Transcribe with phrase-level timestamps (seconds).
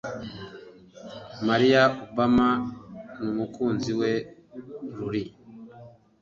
[1.45, 2.49] malia obama
[3.23, 4.11] n’umukunzi we
[4.97, 5.23] rory